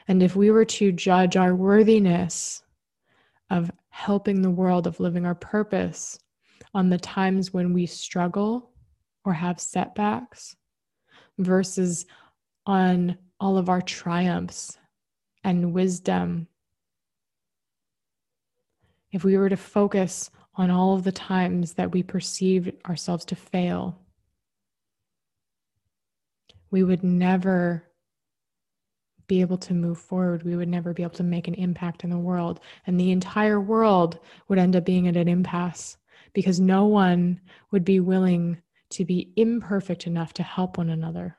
And 0.09 0.23
if 0.23 0.35
we 0.35 0.51
were 0.51 0.65
to 0.65 0.93
judge 0.93 1.37
our 1.37 1.55
worthiness 1.55 2.63
of 3.51 3.71
helping 3.91 4.41
the 4.41 4.49
world, 4.49 4.87
of 4.87 5.01
living 5.01 5.27
our 5.27 5.35
purpose 5.35 6.19
on 6.73 6.89
the 6.89 6.99
times 6.99 7.53
when 7.53 7.75
we 7.75 7.85
struggle 7.85 8.71
or 9.27 9.35
have 9.35 9.61
setbacks 9.61 10.57
versus 11.45 12.07
on 12.67 13.17
all 13.39 13.57
of 13.57 13.69
our 13.69 13.81
triumphs 13.81 14.79
and 15.43 15.73
wisdom, 15.73 16.47
if 19.13 19.25
we 19.25 19.37
were 19.37 19.49
to 19.49 19.57
focus 19.57 20.31
on 20.55 20.71
all 20.71 20.95
of 20.95 21.05
the 21.05 21.13
times 21.13 21.75
that 21.75 21.93
we 21.93 22.03
perceived 22.03 22.73
ourselves 22.87 23.25
to 23.25 23.35
fail, 23.35 23.99
we 26.71 26.83
would 26.83 27.03
never 27.03 27.85
be 29.27 29.41
able 29.41 29.59
to 29.59 29.75
move 29.75 29.97
forward. 29.97 30.43
We 30.43 30.57
would 30.57 30.69
never 30.69 30.93
be 30.93 31.05
able 31.05 31.15
to 31.15 31.23
make 31.23 31.47
an 31.47 31.55
impact 31.55 32.03
in 32.03 32.11
the 32.11 32.19
world. 32.19 32.59
And 32.87 32.99
the 32.99 33.13
entire 33.13 33.61
world 33.61 34.19
would 34.49 34.59
end 34.59 34.75
up 34.75 34.85
being 34.85 35.07
at 35.07 35.17
an 35.17 35.29
impasse 35.29 35.97
because 36.33 36.59
no 36.59 36.87
one 36.87 37.41
would 37.71 37.85
be 37.85 38.01
willing 38.01 38.61
to 38.91 39.05
be 39.05 39.33
imperfect 39.37 40.09
enough 40.09 40.33
to 40.35 40.43
help 40.43 40.79
one 40.79 40.91
another. 40.91 41.37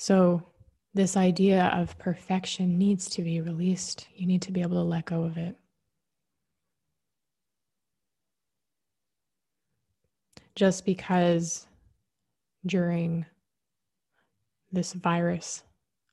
So, 0.00 0.42
this 0.94 1.16
idea 1.16 1.66
of 1.66 1.98
perfection 1.98 2.78
needs 2.78 3.08
to 3.10 3.22
be 3.22 3.40
released. 3.40 4.08
You 4.16 4.26
need 4.26 4.42
to 4.42 4.50
be 4.50 4.62
able 4.62 4.76
to 4.76 4.82
let 4.82 5.04
go 5.04 5.22
of 5.24 5.36
it. 5.36 5.56
just 10.60 10.84
because 10.84 11.66
during 12.66 13.24
this 14.72 14.92
virus, 14.92 15.62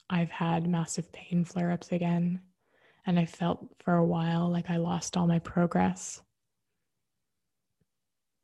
I've 0.09 0.29
had 0.29 0.69
massive 0.69 1.11
pain 1.11 1.43
flare 1.43 1.71
ups 1.71 1.91
again. 1.91 2.39
And 3.05 3.19
I 3.19 3.25
felt 3.25 3.67
for 3.83 3.95
a 3.95 4.05
while 4.05 4.49
like 4.49 4.69
I 4.69 4.77
lost 4.77 5.17
all 5.17 5.27
my 5.27 5.39
progress. 5.39 6.21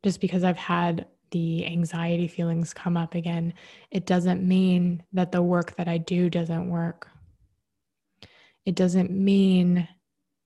Just 0.03 0.19
because 0.19 0.43
I've 0.43 0.57
had 0.57 1.05
the 1.33 1.65
anxiety 1.65 2.29
feelings 2.29 2.73
come 2.73 2.95
up 2.95 3.13
again, 3.13 3.53
it 3.91 4.05
doesn't 4.05 4.41
mean 4.41 5.03
that 5.11 5.33
the 5.33 5.43
work 5.43 5.75
that 5.75 5.89
I 5.89 5.97
do 5.97 6.29
doesn't 6.29 6.69
work. 6.69 7.09
It 8.65 8.75
doesn't 8.75 9.11
mean 9.11 9.89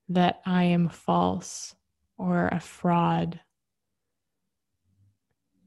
that 0.10 0.42
I 0.48 0.64
am 0.64 0.90
false 0.90 1.76
or 2.18 2.48
a 2.48 2.60
fraud 2.60 3.40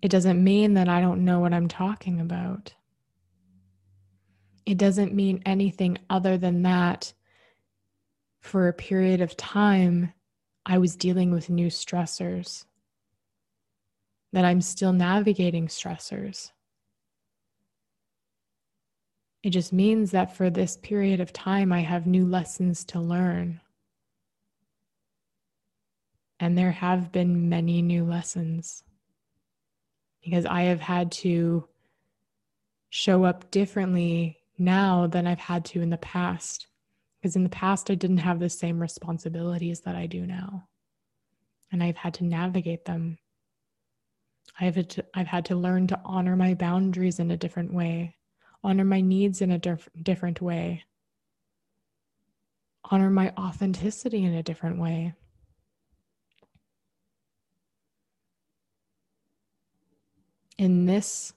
it 0.02 0.10
doesn't 0.10 0.42
mean 0.42 0.74
that 0.74 0.88
I 0.88 1.00
don't 1.00 1.24
know 1.24 1.40
what 1.40 1.52
I'm 1.52 1.68
talking 1.68 2.20
about. 2.20 2.74
It 4.64 4.78
doesn't 4.78 5.14
mean 5.14 5.42
anything 5.44 5.98
other 6.08 6.38
than 6.38 6.62
that 6.62 7.12
for 8.40 8.68
a 8.68 8.72
period 8.72 9.20
of 9.20 9.36
time, 9.36 10.12
I 10.64 10.78
was 10.78 10.96
dealing 10.96 11.30
with 11.30 11.50
new 11.50 11.66
stressors, 11.66 12.64
that 14.32 14.44
I'm 14.44 14.60
still 14.60 14.92
navigating 14.92 15.66
stressors. 15.66 16.50
It 19.42 19.50
just 19.50 19.72
means 19.72 20.10
that 20.10 20.36
for 20.36 20.50
this 20.50 20.76
period 20.76 21.20
of 21.20 21.32
time, 21.32 21.72
I 21.72 21.80
have 21.80 22.06
new 22.06 22.26
lessons 22.26 22.84
to 22.86 23.00
learn. 23.00 23.60
And 26.38 26.56
there 26.56 26.72
have 26.72 27.10
been 27.10 27.48
many 27.48 27.82
new 27.82 28.04
lessons 28.04 28.84
because 30.22 30.44
I 30.44 30.62
have 30.62 30.80
had 30.80 31.10
to 31.12 31.66
show 32.90 33.24
up 33.24 33.50
differently 33.50 34.38
now 34.58 35.06
than 35.06 35.26
I've 35.26 35.38
had 35.38 35.64
to 35.66 35.80
in 35.80 35.90
the 35.90 35.96
past. 35.98 36.66
Because 37.20 37.36
in 37.36 37.44
the 37.44 37.50
past, 37.50 37.90
I 37.90 37.94
didn't 37.94 38.18
have 38.18 38.40
the 38.40 38.48
same 38.48 38.80
responsibilities 38.80 39.80
that 39.80 39.96
I 39.96 40.06
do 40.06 40.26
now. 40.26 40.68
And 41.72 41.82
I've 41.82 41.96
had 41.96 42.14
to 42.14 42.24
navigate 42.24 42.84
them. 42.84 43.18
I've 44.60 44.76
had 44.76 44.90
to, 44.90 45.04
I've 45.14 45.26
had 45.26 45.44
to 45.46 45.56
learn 45.56 45.86
to 45.88 46.00
honor 46.04 46.36
my 46.36 46.54
boundaries 46.54 47.18
in 47.18 47.30
a 47.30 47.36
different 47.36 47.72
way, 47.72 48.16
honor 48.62 48.84
my 48.84 49.00
needs 49.00 49.40
in 49.40 49.50
a 49.50 49.58
diff- 49.58 49.88
different 50.02 50.40
way, 50.40 50.84
honor 52.84 53.10
my 53.10 53.32
authenticity 53.38 54.24
in 54.24 54.34
a 54.34 54.42
different 54.42 54.78
way. 54.78 55.14
in 60.60 60.84
this 60.84 61.32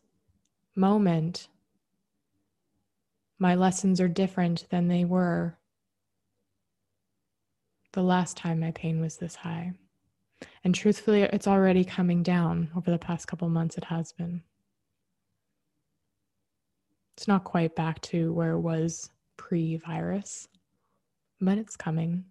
moment, 0.76 1.48
my 3.40 3.56
lessons 3.56 4.02
are 4.02 4.10
different 4.10 4.68
than 4.70 4.90
they 4.90 5.06
were 5.06 5.58
the 7.94 8.04
last 8.04 8.36
time 8.36 8.60
my 8.60 8.72
pain 8.72 9.00
was 9.00 9.16
this 9.16 9.36
high. 9.36 9.72
And 10.64 10.74
truthfully, 10.74 11.24
it's 11.24 11.48
already 11.48 11.84
coming 11.84 12.24
down 12.24 12.70
over 12.76 12.92
the 12.92 12.98
past 12.98 13.28
couple 13.28 13.50
months, 13.50 13.78
it 13.78 13.86
has 13.86 14.12
been. 14.12 14.42
It's 17.16 17.28
not 17.28 17.44
quite 17.44 17.76
back 17.76 18.02
to 18.04 18.34
where 18.34 18.52
it 18.52 18.60
was 18.60 19.10
pre 19.38 19.78
virus, 19.78 20.48
but 21.40 21.58
it's 21.58 21.76
coming 21.76 22.26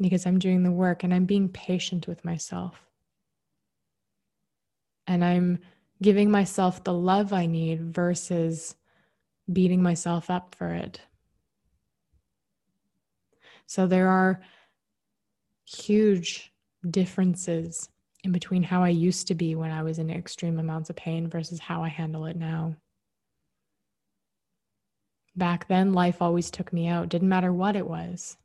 because 0.00 0.26
I'm 0.26 0.38
doing 0.38 0.62
the 0.62 0.72
work 0.72 1.04
and 1.04 1.14
I'm 1.14 1.24
being 1.24 1.48
patient 1.48 2.06
with 2.06 2.24
myself. 2.24 2.80
And 5.06 5.24
I'm 5.24 5.58
giving 6.02 6.30
myself 6.30 6.82
the 6.84 6.92
love 6.92 7.32
I 7.32 7.46
need 7.46 7.94
versus 7.94 8.74
beating 9.52 9.82
myself 9.82 10.30
up 10.30 10.54
for 10.54 10.70
it. 10.70 11.00
So 13.66 13.86
there 13.86 14.08
are 14.08 14.40
huge 15.64 16.52
differences 16.90 17.88
in 18.24 18.32
between 18.32 18.62
how 18.62 18.82
I 18.82 18.88
used 18.88 19.28
to 19.28 19.34
be 19.34 19.54
when 19.54 19.70
I 19.70 19.82
was 19.82 19.98
in 19.98 20.10
extreme 20.10 20.58
amounts 20.58 20.90
of 20.90 20.96
pain 20.96 21.28
versus 21.28 21.60
how 21.60 21.82
I 21.82 21.88
handle 21.88 22.24
it 22.24 22.36
now. 22.36 22.74
Back 25.36 25.68
then, 25.68 25.92
life 25.92 26.22
always 26.22 26.50
took 26.50 26.72
me 26.72 26.86
out, 26.86 27.08
didn't 27.08 27.28
matter 27.28 27.52
what 27.52 27.76
it 27.76 27.86
was. 27.86 28.36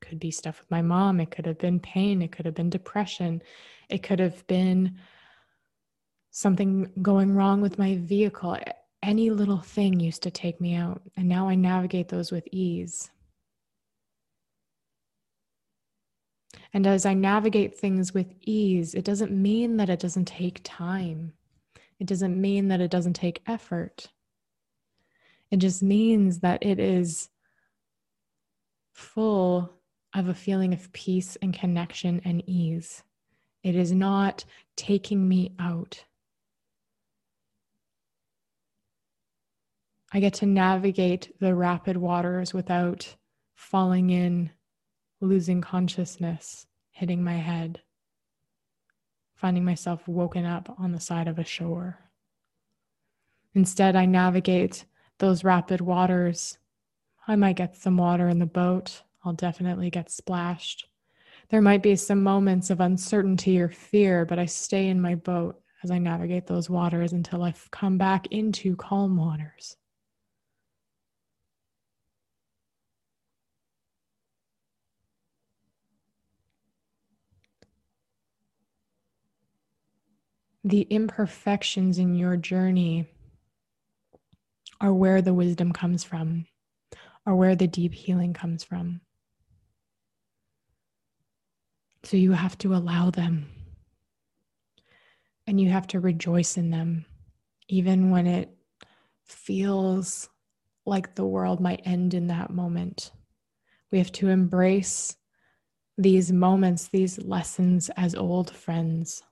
Could 0.00 0.18
be 0.18 0.30
stuff 0.30 0.60
with 0.60 0.70
my 0.70 0.82
mom, 0.82 1.20
it 1.20 1.30
could 1.30 1.46
have 1.46 1.58
been 1.58 1.80
pain, 1.80 2.22
it 2.22 2.32
could 2.32 2.46
have 2.46 2.54
been 2.54 2.70
depression, 2.70 3.42
it 3.88 4.02
could 4.02 4.18
have 4.18 4.46
been 4.46 4.98
something 6.30 6.90
going 7.02 7.34
wrong 7.34 7.60
with 7.60 7.78
my 7.78 7.96
vehicle. 7.96 8.56
Any 9.02 9.30
little 9.30 9.60
thing 9.60 10.00
used 10.00 10.22
to 10.22 10.30
take 10.30 10.60
me 10.60 10.74
out, 10.74 11.02
and 11.16 11.28
now 11.28 11.48
I 11.48 11.54
navigate 11.54 12.08
those 12.08 12.32
with 12.32 12.48
ease. 12.50 13.10
And 16.72 16.86
as 16.86 17.06
I 17.06 17.14
navigate 17.14 17.78
things 17.78 18.12
with 18.12 18.34
ease, 18.40 18.94
it 18.94 19.04
doesn't 19.04 19.32
mean 19.32 19.76
that 19.78 19.88
it 19.88 20.00
doesn't 20.00 20.26
take 20.26 20.60
time. 20.64 21.32
It 21.98 22.06
doesn't 22.06 22.40
mean 22.40 22.68
that 22.68 22.80
it 22.80 22.90
doesn't 22.90 23.14
take 23.14 23.42
effort. 23.46 24.08
It 25.50 25.58
just 25.58 25.82
means 25.82 26.40
that 26.40 26.64
it 26.64 26.78
is 26.78 27.30
full 28.92 29.72
of 30.14 30.28
a 30.28 30.34
feeling 30.34 30.72
of 30.72 30.92
peace 30.92 31.36
and 31.40 31.54
connection 31.54 32.20
and 32.24 32.42
ease. 32.46 33.02
It 33.62 33.74
is 33.74 33.92
not 33.92 34.44
taking 34.76 35.28
me 35.28 35.52
out. 35.58 36.04
I 40.12 40.20
get 40.20 40.34
to 40.34 40.46
navigate 40.46 41.38
the 41.38 41.54
rapid 41.54 41.96
waters 41.96 42.54
without 42.54 43.14
falling 43.54 44.10
in, 44.10 44.50
losing 45.20 45.60
consciousness, 45.60 46.66
hitting 46.90 47.22
my 47.22 47.36
head, 47.36 47.80
finding 49.34 49.64
myself 49.64 50.06
woken 50.06 50.44
up 50.44 50.74
on 50.78 50.92
the 50.92 51.00
side 51.00 51.28
of 51.28 51.38
a 51.38 51.44
shore. 51.44 51.98
Instead, 53.54 53.96
I 53.96 54.06
navigate 54.06 54.84
those 55.18 55.44
rapid 55.44 55.80
waters. 55.80 56.58
I 57.26 57.36
might 57.36 57.56
get 57.56 57.76
some 57.76 57.96
water 57.96 58.28
in 58.28 58.38
the 58.38 58.46
boat. 58.46 59.02
I'll 59.24 59.32
definitely 59.32 59.90
get 59.90 60.10
splashed. 60.10 60.88
There 61.50 61.62
might 61.62 61.82
be 61.82 61.96
some 61.96 62.22
moments 62.22 62.70
of 62.70 62.80
uncertainty 62.80 63.58
or 63.58 63.68
fear, 63.68 64.24
but 64.24 64.38
I 64.38 64.46
stay 64.46 64.88
in 64.88 65.00
my 65.00 65.14
boat 65.14 65.60
as 65.82 65.90
I 65.90 65.98
navigate 65.98 66.46
those 66.46 66.68
waters 66.68 67.12
until 67.12 67.42
I've 67.42 67.70
come 67.70 67.98
back 67.98 68.26
into 68.30 68.76
calm 68.76 69.16
waters. 69.16 69.76
The 80.68 80.82
imperfections 80.82 81.98
in 81.98 82.14
your 82.14 82.36
journey 82.36 83.06
are 84.82 84.92
where 84.92 85.22
the 85.22 85.32
wisdom 85.32 85.72
comes 85.72 86.04
from, 86.04 86.44
are 87.24 87.34
where 87.34 87.56
the 87.56 87.66
deep 87.66 87.94
healing 87.94 88.34
comes 88.34 88.64
from. 88.64 89.00
So 92.02 92.18
you 92.18 92.32
have 92.32 92.58
to 92.58 92.74
allow 92.74 93.08
them. 93.08 93.46
And 95.46 95.58
you 95.58 95.70
have 95.70 95.86
to 95.86 96.00
rejoice 96.00 96.58
in 96.58 96.68
them, 96.68 97.06
even 97.68 98.10
when 98.10 98.26
it 98.26 98.50
feels 99.24 100.28
like 100.84 101.14
the 101.14 101.24
world 101.24 101.60
might 101.60 101.80
end 101.86 102.12
in 102.12 102.26
that 102.26 102.50
moment. 102.50 103.10
We 103.90 103.96
have 103.96 104.12
to 104.12 104.28
embrace 104.28 105.16
these 105.96 106.30
moments, 106.30 106.88
these 106.88 107.18
lessons 107.18 107.88
as 107.96 108.14
old 108.14 108.50
friends. 108.50 109.22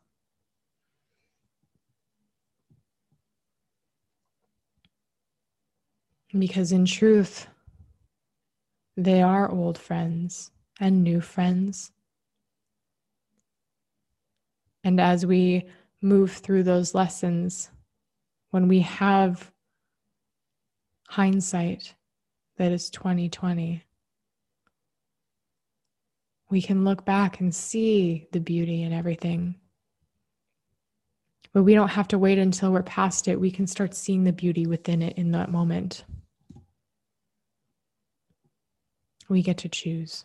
Because 6.38 6.72
in 6.72 6.84
truth, 6.84 7.46
they 8.96 9.22
are 9.22 9.50
old 9.50 9.78
friends 9.78 10.50
and 10.80 11.02
new 11.02 11.20
friends. 11.20 11.92
And 14.84 15.00
as 15.00 15.26
we 15.26 15.66
move 16.02 16.32
through 16.32 16.62
those 16.62 16.94
lessons, 16.94 17.70
when 18.50 18.68
we 18.68 18.80
have 18.80 19.50
hindsight 21.08 21.94
that 22.56 22.72
is 22.72 22.90
2020, 22.90 23.82
we 26.48 26.62
can 26.62 26.84
look 26.84 27.04
back 27.04 27.40
and 27.40 27.54
see 27.54 28.28
the 28.32 28.40
beauty 28.40 28.82
in 28.82 28.92
everything. 28.92 29.56
But 31.52 31.64
we 31.64 31.74
don't 31.74 31.88
have 31.88 32.08
to 32.08 32.18
wait 32.18 32.38
until 32.38 32.70
we're 32.70 32.82
past 32.82 33.28
it. 33.28 33.40
We 33.40 33.50
can 33.50 33.66
start 33.66 33.94
seeing 33.94 34.24
the 34.24 34.32
beauty 34.32 34.66
within 34.66 35.02
it 35.02 35.16
in 35.16 35.32
that 35.32 35.50
moment. 35.50 36.04
We 39.28 39.42
get 39.42 39.58
to 39.58 39.68
choose. 39.68 40.24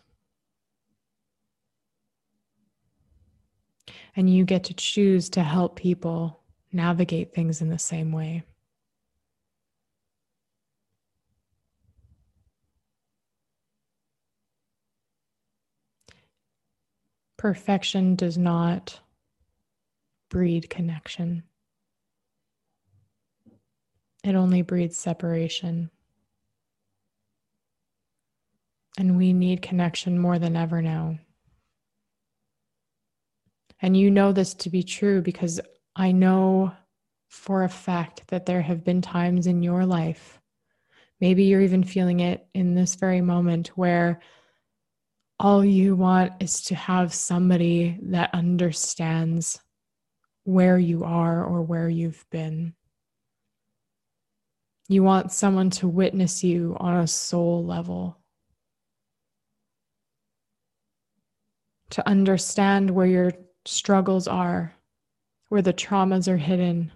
And 4.14 4.28
you 4.28 4.44
get 4.44 4.64
to 4.64 4.74
choose 4.74 5.30
to 5.30 5.42
help 5.42 5.76
people 5.76 6.40
navigate 6.72 7.34
things 7.34 7.60
in 7.60 7.68
the 7.68 7.78
same 7.78 8.12
way. 8.12 8.44
Perfection 17.36 18.14
does 18.14 18.38
not 18.38 19.00
breed 20.30 20.70
connection, 20.70 21.42
it 24.24 24.34
only 24.34 24.62
breeds 24.62 24.96
separation. 24.96 25.90
And 28.98 29.16
we 29.16 29.32
need 29.32 29.62
connection 29.62 30.18
more 30.18 30.38
than 30.38 30.56
ever 30.56 30.82
now. 30.82 31.18
And 33.80 33.96
you 33.96 34.10
know 34.10 34.32
this 34.32 34.54
to 34.54 34.70
be 34.70 34.82
true 34.82 35.22
because 35.22 35.60
I 35.96 36.12
know 36.12 36.72
for 37.28 37.64
a 37.64 37.68
fact 37.68 38.28
that 38.28 38.46
there 38.46 38.62
have 38.62 38.84
been 38.84 39.02
times 39.02 39.46
in 39.46 39.62
your 39.62 39.86
life, 39.86 40.38
maybe 41.20 41.44
you're 41.44 41.62
even 41.62 41.82
feeling 41.82 42.20
it 42.20 42.46
in 42.54 42.74
this 42.74 42.94
very 42.94 43.20
moment, 43.20 43.68
where 43.68 44.20
all 45.40 45.64
you 45.64 45.96
want 45.96 46.34
is 46.40 46.62
to 46.62 46.74
have 46.74 47.12
somebody 47.12 47.98
that 48.02 48.34
understands 48.34 49.58
where 50.44 50.78
you 50.78 51.04
are 51.04 51.44
or 51.44 51.62
where 51.62 51.88
you've 51.88 52.24
been. 52.30 52.74
You 54.88 55.02
want 55.02 55.32
someone 55.32 55.70
to 55.70 55.88
witness 55.88 56.44
you 56.44 56.76
on 56.78 57.00
a 57.00 57.06
soul 57.06 57.64
level. 57.64 58.21
To 61.92 62.08
understand 62.08 62.90
where 62.90 63.06
you're 63.06 63.32
struggles 63.66 64.26
are, 64.26 64.74
where 65.50 65.60
the 65.60 65.74
traumas 65.74 66.26
are 66.26 66.38
hidden, 66.38 66.90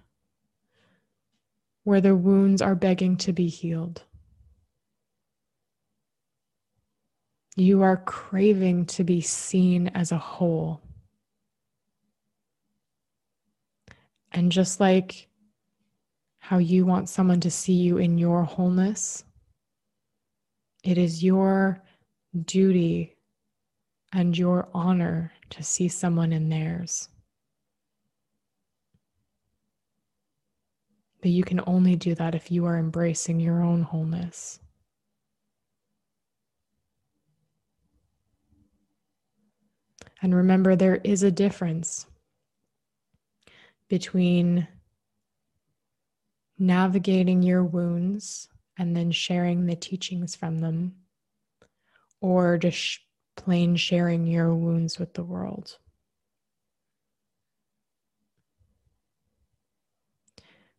where 1.83 2.01
the 2.01 2.15
wounds 2.15 2.63
are 2.63 2.73
begging 2.73 3.15
to 3.17 3.31
be 3.31 3.47
healed. 3.47 4.01
You 7.55 7.83
are 7.83 7.97
craving 7.97 8.87
to 8.87 9.03
be 9.03 9.21
seen 9.21 9.89
as 9.89 10.11
a 10.11 10.17
whole. 10.17 10.81
And 14.31 14.51
just 14.51 14.79
like 14.79 15.27
how 16.39 16.57
you 16.57 16.87
want 16.87 17.09
someone 17.09 17.41
to 17.41 17.51
see 17.51 17.73
you 17.73 17.97
in 17.97 18.17
your 18.17 18.43
wholeness, 18.43 19.23
it 20.83 20.97
is 20.97 21.23
your 21.23 21.83
duty 22.45 23.16
and 24.17 24.35
your 24.35 24.67
honor 24.73 25.31
to 25.47 25.61
see 25.61 25.87
someone 25.87 26.33
in 26.33 26.49
theirs. 26.49 27.07
But 31.21 31.29
you 31.29 31.43
can 31.43 31.61
only 31.67 31.95
do 31.95 32.15
that 32.15 32.33
if 32.33 32.51
you 32.51 32.65
are 32.65 32.79
embracing 32.79 33.39
your 33.39 33.61
own 33.61 33.83
wholeness. 33.83 34.59
And 40.23 40.33
remember, 40.33 40.75
there 40.75 40.95
is 41.03 41.21
a 41.21 41.29
difference 41.29 42.07
between 43.87 44.67
navigating 46.57 47.43
your 47.43 47.63
wounds 47.63 48.47
and 48.79 48.97
then 48.97 49.11
sharing 49.11 49.67
the 49.67 49.75
teachings 49.75 50.35
from 50.35 50.57
them, 50.57 50.95
or 52.19 52.57
just 52.57 53.01
plain 53.37 53.77
sharing 53.77 54.27
your 54.27 54.53
wounds 54.53 54.99
with 54.99 55.13
the 55.13 55.23
world. 55.23 55.77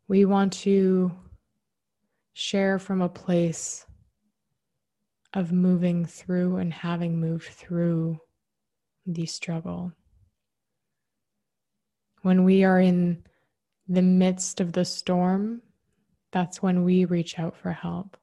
We 0.09 0.25
want 0.25 0.53
to 0.65 1.13
share 2.35 2.79
from 2.79 3.03
a 3.03 3.09
place 3.09 3.87
of 5.35 5.53
moving 5.53 6.05
through 6.05 6.57
and 6.57 6.73
having 6.73 7.21
moved 7.21 7.49
through 7.49 8.19
the 9.07 9.27
struggle. 9.27 9.93
When 12.23 12.45
we 12.45 12.65
are 12.65 12.81
in 12.81 13.25
the 13.87 14.03
midst 14.03 14.61
of 14.61 14.73
the 14.73 14.85
storm, 14.85 15.63
that's 16.33 16.63
when 16.63 16.85
we 16.85 17.05
reach 17.05 17.39
out 17.39 17.57
for 17.57 17.73
help. 17.73 18.17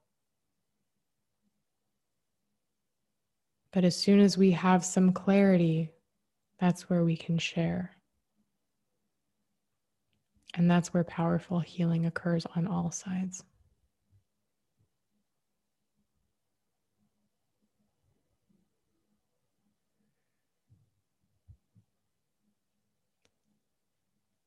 But 3.72 3.84
as 3.84 3.96
soon 3.96 4.20
as 4.20 4.38
we 4.38 4.52
have 4.52 4.84
some 4.84 5.12
clarity, 5.12 5.90
that's 6.58 6.88
where 6.88 7.04
we 7.04 7.16
can 7.16 7.38
share. 7.38 7.90
And 10.54 10.70
that's 10.70 10.94
where 10.94 11.04
powerful 11.04 11.60
healing 11.60 12.06
occurs 12.06 12.46
on 12.56 12.66
all 12.66 12.90
sides. 12.90 13.44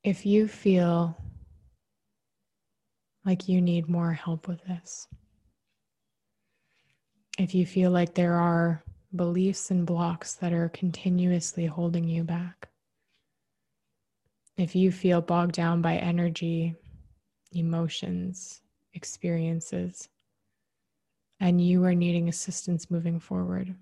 If 0.04 0.26
you 0.26 0.48
feel 0.48 1.16
like 3.26 3.48
you 3.48 3.62
need 3.62 3.88
more 3.88 4.14
help 4.14 4.48
with 4.48 4.64
this, 4.64 5.08
if 7.38 7.54
you 7.54 7.66
feel 7.66 7.92
like 7.92 8.16
there 8.16 8.34
are 8.34 8.84
beliefs 9.16 9.72
and 9.72 9.86
blocks 9.86 10.36
that 10.36 10.54
are 10.54 10.70
continuously 10.70 11.66
holding 11.66 12.08
you 12.08 12.24
back, 12.24 12.70
if 14.58 14.76
you 14.76 14.92
feel 14.92 15.22
bogged 15.22 15.54
down 15.54 15.82
by 15.82 15.96
energy, 15.96 16.76
emotions, 17.54 18.62
experiences, 18.94 20.10
and 21.40 21.62
you 21.62 21.84
are 21.86 21.96
needing 21.96 22.28
assistance 22.28 22.92
moving 22.92 23.20
forward, 23.20 23.74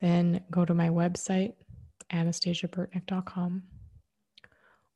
then 0.00 0.42
go 0.50 0.64
to 0.64 0.74
my 0.74 0.88
website, 0.88 1.52
anastasiaburtnick.com, 2.12 3.62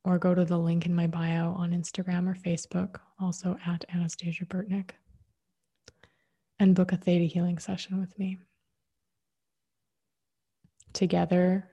or 0.05 0.19
go 0.19 0.35
to 0.35 0.45
the 0.45 0.59
link 0.59 0.87
in 0.87 0.95
my 0.95 1.07
bio 1.07 1.53
on 1.53 1.73
Instagram 1.73 2.29
or 2.29 2.35
Facebook, 2.35 2.99
also 3.21 3.57
at 3.67 3.85
Anastasia 3.95 4.47
Burtnick, 4.47 4.93
and 6.59 6.75
book 6.75 6.93
a 6.93 6.97
theta 6.97 7.25
healing 7.25 7.59
session 7.59 8.01
with 8.01 8.19
me. 8.19 8.39
Together, 10.93 11.71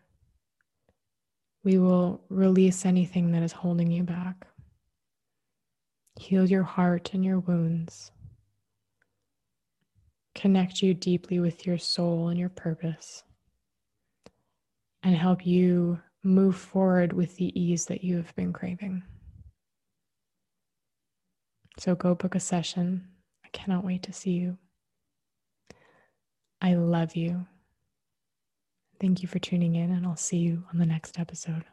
we 1.63 1.77
will 1.77 2.21
release 2.29 2.85
anything 2.85 3.31
that 3.31 3.43
is 3.43 3.51
holding 3.51 3.91
you 3.91 4.03
back. 4.03 4.47
Heal 6.19 6.49
your 6.49 6.63
heart 6.63 7.13
and 7.13 7.23
your 7.23 7.39
wounds. 7.39 8.11
Connect 10.35 10.81
you 10.81 10.93
deeply 10.93 11.39
with 11.39 11.65
your 11.65 11.77
soul 11.77 12.29
and 12.29 12.39
your 12.39 12.49
purpose. 12.49 13.23
And 15.03 15.15
help 15.15 15.45
you 15.45 15.99
move 16.23 16.55
forward 16.55 17.13
with 17.13 17.35
the 17.37 17.57
ease 17.59 17.85
that 17.85 18.03
you 18.03 18.17
have 18.17 18.35
been 18.35 18.51
craving. 18.53 19.03
So 21.77 21.95
go 21.95 22.15
book 22.15 22.35
a 22.35 22.39
session. 22.39 23.07
I 23.45 23.49
cannot 23.49 23.85
wait 23.85 24.03
to 24.03 24.13
see 24.13 24.31
you. 24.31 24.57
I 26.61 26.73
love 26.73 27.15
you. 27.15 27.45
Thank 28.99 29.21
you 29.21 29.29
for 29.29 29.39
tuning 29.39 29.75
in, 29.75 29.91
and 29.91 30.05
I'll 30.05 30.17
see 30.17 30.37
you 30.37 30.63
on 30.73 30.79
the 30.79 30.85
next 30.85 31.17
episode. 31.17 31.63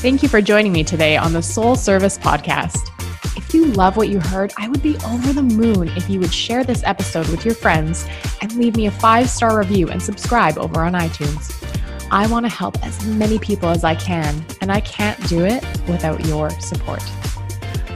Thank 0.00 0.22
you 0.22 0.28
for 0.28 0.40
joining 0.40 0.72
me 0.72 0.82
today 0.82 1.16
on 1.16 1.32
the 1.32 1.42
Soul 1.42 1.76
Service 1.76 2.18
Podcast. 2.18 2.90
If 3.36 3.54
you 3.54 3.66
love 3.66 3.96
what 3.96 4.08
you 4.08 4.18
heard, 4.18 4.52
I 4.58 4.68
would 4.68 4.82
be 4.82 4.96
over 5.06 5.32
the 5.32 5.42
moon 5.42 5.88
if 5.90 6.10
you 6.10 6.18
would 6.18 6.34
share 6.34 6.64
this 6.64 6.82
episode 6.84 7.28
with 7.28 7.44
your 7.44 7.54
friends 7.54 8.06
and 8.40 8.52
leave 8.56 8.76
me 8.76 8.86
a 8.86 8.90
five 8.90 9.30
star 9.30 9.58
review 9.58 9.88
and 9.88 10.02
subscribe 10.02 10.58
over 10.58 10.80
on 10.80 10.94
iTunes. 10.94 11.52
I 12.10 12.26
want 12.26 12.44
to 12.44 12.50
help 12.50 12.84
as 12.84 13.04
many 13.06 13.38
people 13.38 13.68
as 13.68 13.84
I 13.84 13.94
can, 13.94 14.44
and 14.60 14.70
I 14.72 14.80
can't 14.80 15.20
do 15.28 15.44
it 15.44 15.64
without 15.88 16.24
your 16.26 16.50
support. 16.60 17.02